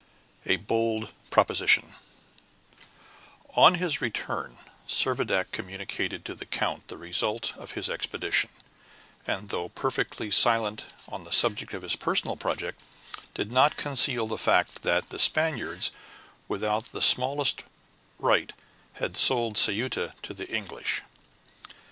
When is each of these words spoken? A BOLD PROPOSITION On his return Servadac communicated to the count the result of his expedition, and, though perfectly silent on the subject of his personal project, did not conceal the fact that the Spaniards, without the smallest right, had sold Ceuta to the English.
A 0.47 0.55
BOLD 0.57 1.09
PROPOSITION 1.29 1.93
On 3.55 3.75
his 3.75 4.01
return 4.01 4.57
Servadac 4.87 5.51
communicated 5.51 6.25
to 6.25 6.33
the 6.33 6.47
count 6.47 6.87
the 6.87 6.97
result 6.97 7.55
of 7.55 7.73
his 7.73 7.87
expedition, 7.87 8.49
and, 9.27 9.49
though 9.49 9.69
perfectly 9.69 10.31
silent 10.31 10.85
on 11.07 11.23
the 11.23 11.31
subject 11.31 11.75
of 11.75 11.83
his 11.83 11.95
personal 11.95 12.35
project, 12.35 12.81
did 13.35 13.51
not 13.51 13.77
conceal 13.77 14.25
the 14.25 14.39
fact 14.39 14.81
that 14.81 15.11
the 15.11 15.19
Spaniards, 15.19 15.91
without 16.47 16.85
the 16.93 17.03
smallest 17.03 17.63
right, 18.17 18.53
had 18.93 19.15
sold 19.15 19.55
Ceuta 19.55 20.15
to 20.23 20.33
the 20.33 20.49
English. 20.49 21.03